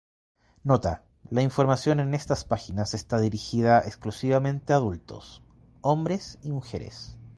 [0.63, 5.43] Nota: La información en estas páginas está dirigida exclusivamente a adultos:
[5.81, 7.19] hombres y mujeres